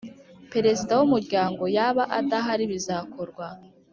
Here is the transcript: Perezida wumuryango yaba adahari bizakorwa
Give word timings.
Perezida 0.53 0.91
wumuryango 0.99 1.63
yaba 1.77 2.03
adahari 2.19 2.65
bizakorwa 2.71 3.45